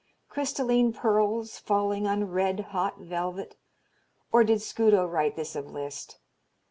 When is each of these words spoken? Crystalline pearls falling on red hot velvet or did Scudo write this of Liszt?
Crystalline 0.29 0.93
pearls 0.93 1.59
falling 1.59 2.07
on 2.07 2.23
red 2.31 2.61
hot 2.71 2.97
velvet 3.01 3.55
or 4.31 4.43
did 4.43 4.59
Scudo 4.59 5.05
write 5.05 5.35
this 5.35 5.55
of 5.55 5.69
Liszt? 5.69 6.17